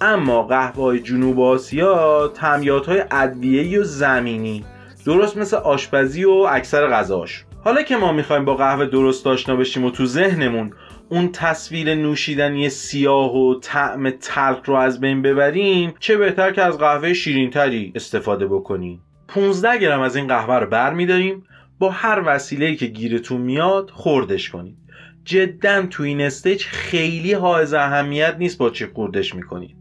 [0.00, 4.64] اما قهوه های جنوب آسیا تعمیادهای ادویه‌ای و زمینی
[5.06, 9.84] درست مثل آشپزی و اکثر غذاش حالا که ما می‌خوایم با قهوه درست آشنا بشیم
[9.84, 10.72] و تو ذهنمون
[11.08, 16.78] اون تصویر نوشیدنی سیاه و طعم تلخ رو از بین ببریم چه بهتر که از
[16.78, 19.00] قهوه شیرینتری استفاده بکنیم.
[19.28, 21.44] 15 گرم از این قهوه رو برمیداریم
[21.78, 24.76] با هر وسیله‌ای که گیرتون میاد خوردش کنید.
[25.24, 29.76] جدا تو این stage خیلی حائز اهمیت نیست با چی خوردش می‌کنید.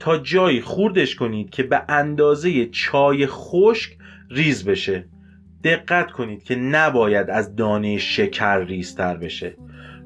[0.00, 3.92] تا جایی خوردش کنید که به اندازه چای خشک
[4.30, 5.08] ریز بشه.
[5.64, 9.56] دقت کنید که نباید از دانه شکر ریزتر بشه.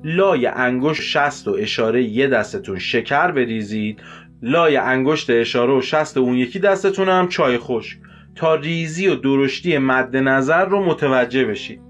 [0.05, 4.01] لای انگشت شست و اشاره یه دستتون شکر بریزید.
[4.43, 7.99] لای انگشت اشاره و شست اون یکی دستتون هم چای خشک.
[8.35, 11.81] تا ریزی و درشتی مد نظر رو متوجه بشید.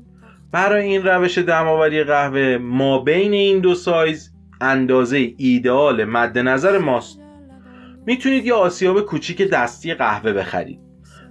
[0.53, 7.21] برای این روش دماوری قهوه ما بین این دو سایز اندازه ایدئال مد نظر ماست.
[8.07, 10.88] می‌تونید یه آسیاب کوچیک دستی قهوه بخرید.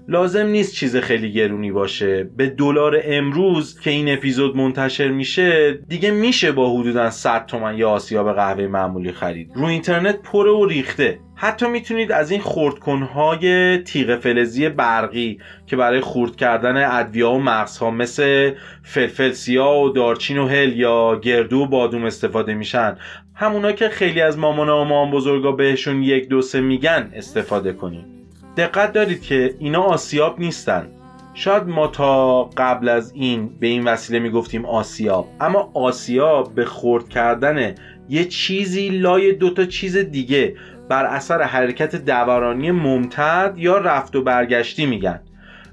[0.10, 2.24] لازم نیست چیز خیلی گرونی باشه.
[2.38, 7.86] به دلار امروز که این اپیزود منتشر میشه دیگه میشه با حدودا 100 تومن یه
[7.86, 9.52] آسیاب قهوه معمولی خرید.
[9.56, 11.20] رو اینترنت پره و ریخته.
[11.36, 17.92] حتی می‌تونید از این خردکنهای تیغ فلزی برقی که برای خورد کردن ادویه و مغزها
[17.92, 18.52] مثل
[18.84, 22.98] فلفل سیاه و دارچین و هل یا گردو و بادوم استفاده میشن.
[23.36, 28.17] همونا که خیلی از مامانا و مام بزرگا بهشون یک دو سه میگن استفاده کنید.
[28.58, 30.88] دقت دارید که اینا آسیاب نیستن.
[31.34, 37.10] شاید ما تا قبل از این به این وسیله می‌گفتیم آسیاب اما آسیاب به خرد
[37.10, 37.76] کردن
[38.10, 40.56] یه چیزی لای دوتا چیز دیگه
[40.90, 45.20] بر اثر حرکت دورانی ممتد یا رفت و برگشتی میگن.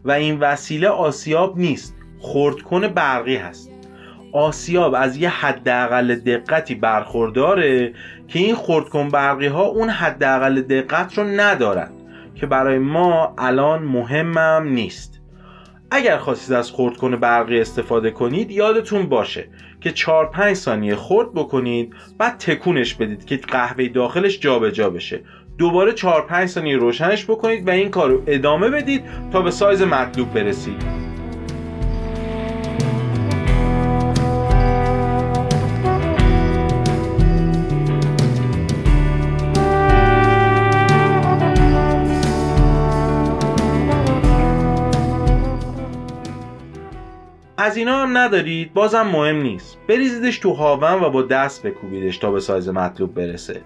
[0.04, 3.70] و این وسیله آسیاب نیست خردکن برقی هست.
[4.32, 7.92] آسیاب از یه حداقل دقتی برخورداره
[8.28, 11.90] که این خردکن برقی ها اون حداقل دقت رو ندارن.
[12.34, 15.20] که برای ما الان مهمم نیست.
[15.90, 19.48] اگر خواستید از خردکن برقی استفاده کنید یادتون باشه
[19.80, 25.20] که 4 5 ثانیه خرد بکنید بعد تکونش بدید که قهوه داخلش جابجا جا بشه.
[25.58, 29.82] دوباره 4 5 ثانیه روشنش بکنید و این کار رو ادامه بدید تا به سایز
[29.82, 31.03] مطلوب برسید.
[47.64, 49.78] از اینا هم ندارید بازم مهم نیست.
[49.88, 53.60] بریزیدش تو هاون و با دست بکوبیدش تا به سایز مطلوب برسه.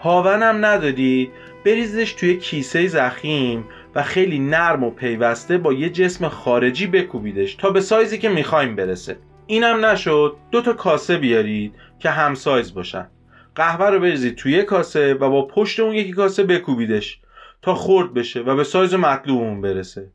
[0.00, 1.30] هاون هم ندارید
[1.64, 7.70] بریزیدش توی کیسه زخیم و خیلی نرم و پیوسته با یه جسم خارجی بکوبیدش تا
[7.70, 9.16] به سایزی که می‌خوایم برسه.
[9.46, 13.08] اینم نشد دو تا کاسه بیارید که هم سایز باشن.
[13.54, 17.20] قهوه رو بریزید توی کاسه و با پشت اون یکی کاسه بکوبیدش
[17.62, 20.10] تا خرد بشه و به سایز مطلوبمون برسه.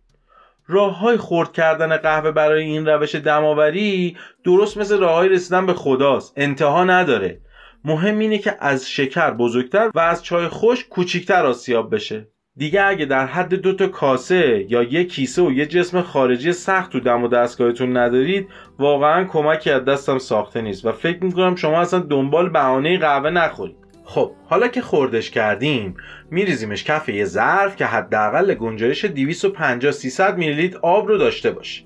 [0.71, 5.73] راه های خورد کردن قهوه برای این روش دماوری درست مثل راه های رسیدن به
[5.73, 6.33] خداست.
[6.37, 7.41] انتها نداره.
[7.85, 12.27] مهم اینه که از شکر بزرگتر و از چای خوش کوچیکتر آسیاب بشه.
[12.55, 16.91] دیگه اگه در حد دو تا کاسه یا یه کیسه و یه جسم خارجی سخت
[16.91, 18.47] تو دم و دستگاهتون ندارید
[18.79, 23.80] واقعا کمکی از دستم ساخته نیست و فکر می‌کنم شما اصلا دنبال بهانه قهوه نخورید.
[24.13, 25.95] خب حالا که خوردش کردیم
[26.31, 31.83] میریزیمش کف یه ظرف که حداقل گنجایش 250 300 میلی لیتر آب رو داشته باشه.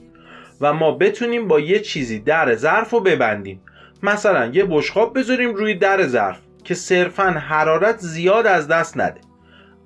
[0.61, 3.61] و ما بتونیم با یه چیزی در ظرف رو ببندیم.
[4.03, 9.21] مثلا یه بشقاب بذاریم روی در ظرف که صرفا حرارت زیاد از دست نده.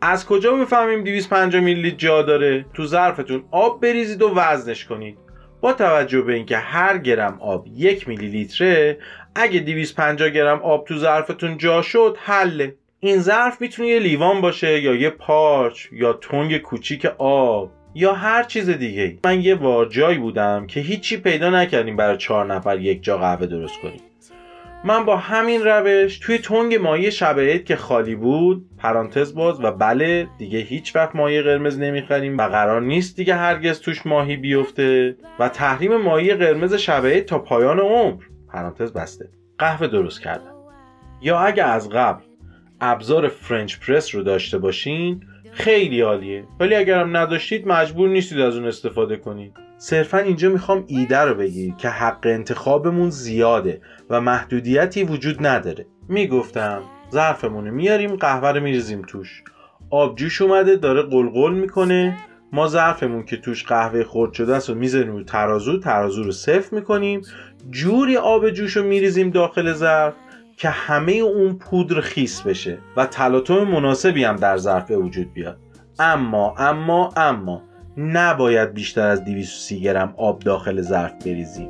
[0.01, 5.17] از کجا بفهمیم 250 میلی لیتر جا داره؟ تو ظرفتون آب بریزید و وزنش کنید.
[5.61, 8.97] با توجه به اینکه هر گرم آب یک میلی لیتره
[9.35, 12.75] اگه 250 گرم آب تو ظرفتون جا شد حله.
[12.99, 18.43] این ظرف می‌تونه یه لیوان باشه یا یه پارچ یا تنگ کوچیک آب یا هر
[18.43, 23.17] چیز دیگه من یه وارجایی بودم که هیچی پیدا نکردیم برای چهار نفر یک جا
[23.17, 24.01] قهوه درست کنیم.
[24.83, 30.27] من با همین روش توی تنگ مایه شب که خالی بود پرانتز باز و بله
[30.37, 35.49] دیگه هیچ وقت مایه قرمز نمی‌خریم و قرار نیست دیگه هرگز توش ماهی بیفته و
[35.49, 38.23] تحریم مایه قرمز شب تا پایان عمر.
[38.53, 39.29] پرانتز بسته.
[39.57, 40.55] قهوه درست کردم.
[41.21, 42.23] یا اگه از قبل
[42.81, 46.43] ابزار فرنچ پرس رو داشته باشین خیلی عالیه.
[46.59, 49.68] ولی اگرم نداشتید مجبور نیستید از اون استفاده کنید.
[49.81, 55.85] صرفا اینجا می‌خوام ایده رو بگیرید که حق انتخابمون زیاده و محدودیتی وجود نداره.
[56.09, 59.43] می‌گفتم ظرفمون رو میاریم قهوه رو میریزیم توش.
[59.89, 62.17] آب جوش اومده داره قلقل می‌کنه.
[62.53, 66.75] ما ظرفمون که توش قهوه خرد شده است و می‌ذاریم رو ترازو ترازو رو صفر
[66.75, 67.21] می‌کنیم.
[67.69, 70.13] جوری آب جوش رو میریزیم داخل ظرف
[70.57, 75.57] که همه اون پودر خیس بشه و تلاطم مناسبی هم در ظرف وجود بیاد.
[75.99, 77.68] اما اما اما
[78.01, 81.69] نباید بیشتر از 230 گرم آب داخل ظرف بریزیم.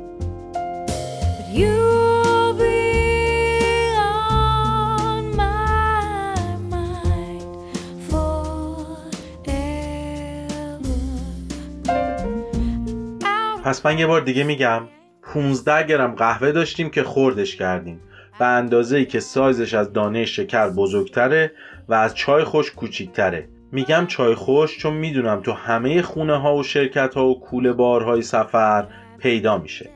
[13.64, 14.82] پس من یه بار دیگه میگم
[15.22, 18.00] 15 گرم قهوه داشتیم که خوردش کردیم
[18.38, 21.52] به اندازه ای که سایزش از دانه شکر بزرگتره
[21.88, 26.62] و از چای خوش کوچیکتره میگم چای خوش چون می‌دونم تو همه خونه ها و
[26.62, 28.86] شرکت ها و کوله بارهای سفر
[29.18, 29.90] پیدا میشه.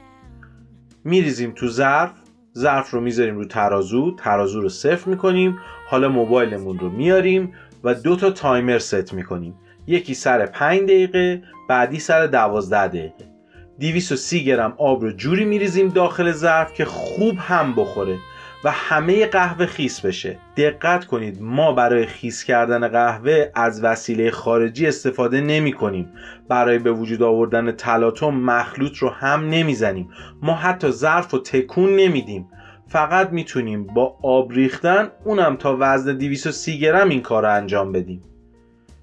[1.04, 2.10] میریزیم تو ظرف
[2.58, 5.58] ظرف رو می‌ذاریم رو ترازو ترازو رو صفر می‌کنیم
[5.88, 7.52] حالا موبایلمون رو میاریم
[7.84, 9.54] و دو تا تایمر ست می‌کنیم.
[9.86, 13.34] یکی سر 5 دقیقه بعدی سر 12 دقیقه.
[13.80, 18.18] 230 گرم آب رو جوری میریزیم داخل ظرف که خوب هم بخوره.
[18.64, 20.38] و همه قهوه خیس بشه.
[20.56, 26.12] دقت کنید ما برای خیس کردن قهوه از وسیله خارجی استفاده نمی کنیم
[26.48, 30.10] برای به وجود آوردن تلاطم مخلوط رو هم نمی‌زنیم.
[30.42, 32.48] ما حتی ظرف و تکون نمیدیم.
[32.88, 38.22] فقط می‌تونیم با آب ریختن اونم تا وزن 230 گرم این کار رو انجام بدیم.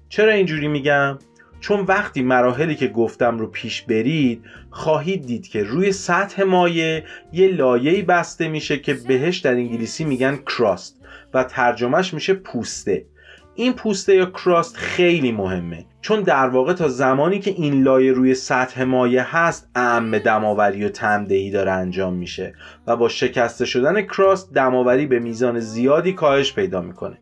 [0.08, 1.18] چرا اینجوری میگم؟
[1.62, 7.02] چون وقتی مراحلی که گفتم رو پیش برید خواهید دید که روی سطح مایع
[7.32, 11.00] یه لایه‌ای بسته میشه که بهش در انگلیسی میگن کراست
[11.34, 13.06] و ترجمهش میشه پوسته.
[13.54, 18.34] این پوسته یا کراست خیلی مهمه چون در واقع تا زمانی که این لایه روی
[18.34, 22.54] سطح مایع هست اعم دماوری و تمدهی داره انجام میشه
[22.86, 27.21] و با شکسته شدن کراست دماوری به میزان زیادی کاهش پیدا می‌کنه.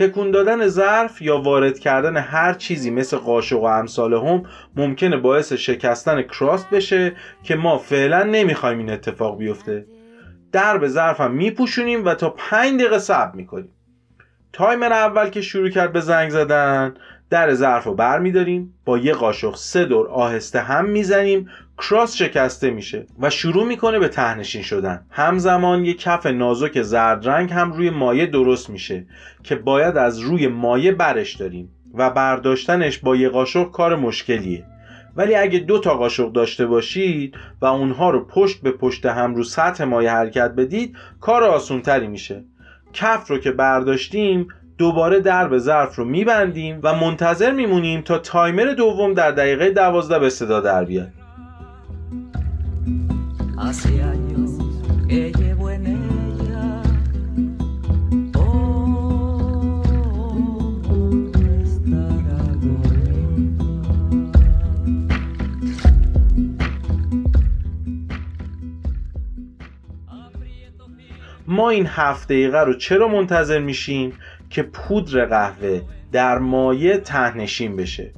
[0.00, 4.42] تکون دادن ظرف یا وارد کردن هر چیزی مثل قاشق و امثال هم
[4.76, 9.86] ممکنه باعث شکستن کراست بشه که ما فعلا نمی‌خوایم این اتفاق بیفته.
[10.52, 13.72] درب ظرف هم میپوشونیم و تا 5 دقیقه صبر می‌کنیم.
[14.52, 16.94] تایمر اول که شروع کرد به زنگ زدن
[17.30, 22.70] در ظرف رو بر میداریم با یه قاشق سه دور آهسته هم می‌زنیم کراس شکسته
[22.70, 25.06] میشه و شروع می‌کنه به تهنشین شدن.
[25.10, 29.06] همزمان یه کف نازک زرد رنگ هم روی مایه درست میشه
[29.42, 34.64] که باید از روی مایه برش داریم و برداشتنش با یه قاشق کار مشکلیه.
[35.16, 39.44] ولی اگه دو تا قاشق داشته باشید و اونها رو پشت به پشت هم رو
[39.44, 42.44] سطح مایه حرکت بدید کار آسونتری میشه.
[42.92, 44.48] کف رو که برداشتیم
[44.80, 50.30] دوباره درب ظرف رو میبندیم و منتظر میمونیم تا تایمر دوم در دقیقه دوازده به
[50.30, 51.08] صدا در بیاد.
[71.46, 74.12] ما این هفت دقیقه رو چرا منتظر میشیم؟
[74.50, 75.80] که پودر قهوه
[76.12, 78.12] در مایه تهنشین بشه.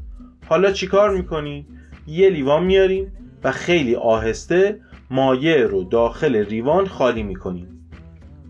[0.47, 1.67] حالا چیکار می‌کنیم
[2.07, 3.13] یه لیوان میاریم
[3.45, 4.81] و خیلی آهسته
[5.11, 7.69] مایع رو داخل لیوان خالی می‌کنیم.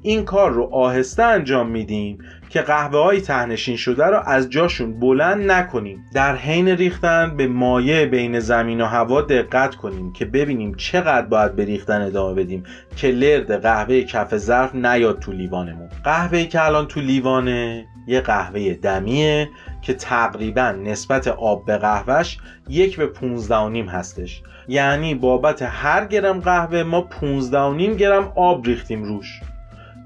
[0.02, 2.18] این کار رو آهسته انجام میدیم
[2.52, 6.04] که قهوه های تهنشین شده رو از جاشون بلند نکنیم.
[6.14, 11.56] در حین ریختن به مایع بین زمین و هوا دقت کنیم که ببینیم چقدر باید
[11.56, 12.64] به ریختن ادامه بدیم
[12.96, 15.88] که لرد قهوه کف ظرف نیاد تو لیوانمون.
[16.04, 19.48] قهوه که الان تو لیوانه یه قهوه دمیه
[19.82, 22.38] که تقریبا نسبت آب به قهوهش
[22.68, 24.42] یک به 15 و نیم هستش.
[24.68, 29.40] یعنی بابت هر گرم قهوه ما 15 و نیم گرم آب ریختیم روش.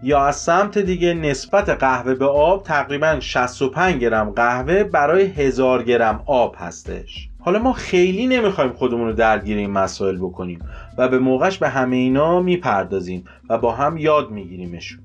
[0.03, 6.22] یا از سمت دیگه نسبت قهوه به آب تقریبا 65 گرم قهوه برای هزار گرم
[6.26, 7.28] آب هستش.
[7.38, 10.59] حالا ما خیلی نمی‌خوایم خودمون رو درگیر این مسائل بکنیم
[10.99, 15.01] و به موقعش به همه اینا می‌پردازیم و با هم یاد میگیریمشون.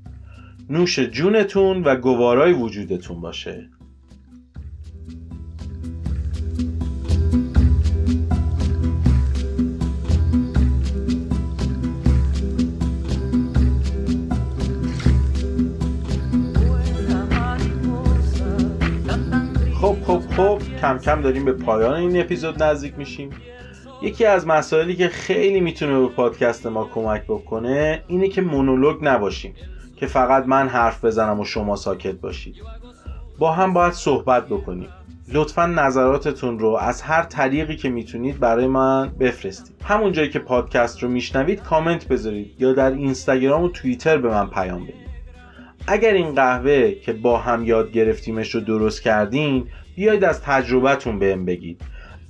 [0.70, 3.70] نوش جونتون و گوارای وجودتون باشه.
[20.42, 23.30] خب کم کم داریم به پایان این اپیزود نزدیک میشیم.
[24.02, 29.54] یکی از مسائلی که خیلی می‌تونه به پادکست ما کمک بکنه اینه که مونولوگ نباشیم
[29.96, 32.56] که فقط من حرف بزنم و شما ساکت باشید.
[33.40, 34.90] با هم باید صحبت بکنیم.
[35.34, 39.76] لطفا نظراتتون رو از هر طریقی که می‌تونید برای من بفرستید.
[39.84, 44.48] همون جایی که پادکست رو میشنوید کامنت بذارید یا در اینستاگرام و توییتر به من
[44.50, 45.12] پیام بدید.
[45.88, 49.68] اگر این قهوه که با هم یاد گرفتیمش رو درست کردین
[50.02, 51.82] بیاید از تجربتون بهم بگید.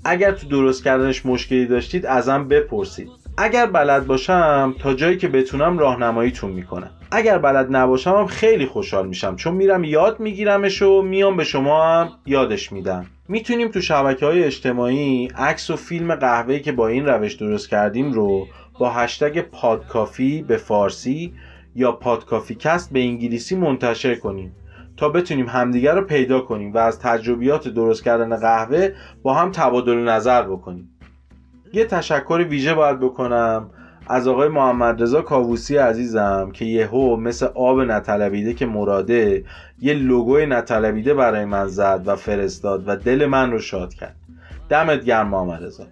[0.05, 3.09] اگر تو درست کردنش مشکلی داشتید ازم بپرسید.
[3.37, 6.89] اگر بلد باشم تا جایی که بتونم راهنماییتون می‌کنم.
[7.11, 9.35] اگر بلد نباشم هم خیلی خوشحال میشم.
[9.35, 13.05] چون میرم یاد میگیرمش و میام به شما هم یادش میدم.
[13.27, 18.11] می‌تونیم تو شبکه های اجتماعی عکس و فیلم قهوه‌ای که با این روش درست کردیم
[18.11, 18.47] رو
[18.79, 21.33] با هشتگ پادکافی به فارسی
[21.75, 24.55] یا پادکافی کست به انگلیسی منتشر کنیم.
[25.01, 28.89] تا بتونیم همدیگر رو پیدا کنیم و از تجربیات درست کردن قهوه
[29.23, 30.89] با هم تبادل نظر بکنیم.
[31.73, 33.69] یه تشکر ویژه باید بکنم
[34.07, 39.43] از آقای محمد رضا کاووسی عزیزم که یهو مثل آب نطلبیده که مراده
[39.79, 44.15] یه لوگوی نطلبیده برای من زد و فرستاد و دل من رو شاد کرد.
[44.69, 45.83] دمت گرم محمد رضا.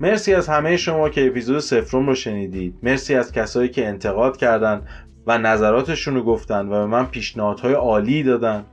[0.00, 2.78] مرسی از همه شما که اپیزود سفرم رو شنیدید.
[2.82, 4.82] مرسی از کسایی که انتقاد کردن
[5.26, 8.64] و نظراتشون رو گفتن و به من پیشنهادهای عالی دادن.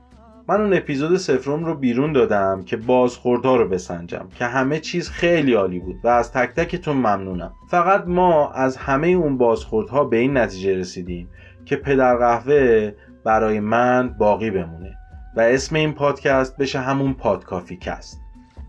[0.48, 5.54] من اون اپیزود صفرم رو بیرون دادم که بازخوردها رو بسنجم که همه چیز خیلی
[5.54, 7.52] عالی بود و از تک تکتون ممنونم.
[7.70, 11.28] فقط ما از همه اون بازخوردها به این نتیجه رسیدیم
[11.64, 12.92] که پدر قهوه
[13.24, 14.96] برای من باقی بمونه
[15.36, 18.20] و اسم این پادکست بشه همون پادکافی کست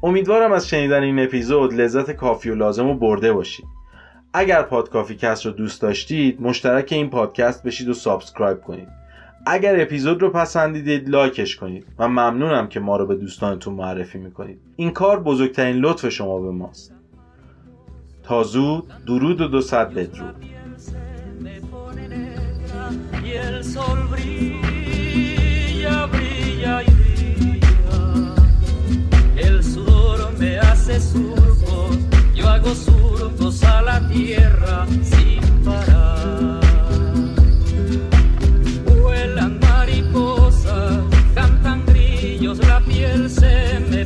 [0.04, 3.66] امیدوارم از شنیدن این اپیزود لذت کافی و لازم رو برده باشید.
[4.36, 8.88] اگر پادکافی کست رو دوست داشتید مشترک این پادکست بشید و subscribe کنید.
[9.46, 14.60] اگر اپیزود رو پسندیدید لایکش کنید و ممنونم که ما رو به دوستانتون معرفی می‌کنید.
[14.76, 16.94] این کار بزرگترین لطف شما به ماست.
[18.24, 20.36] تا زود درود و دو صد بدرود.
[30.94, 31.43] Jesús
[32.64, 36.60] largos surcos a la tierra sin parar.
[39.02, 41.04] Vuelan mariposas,
[41.36, 44.06] cantan grillos, la piel se me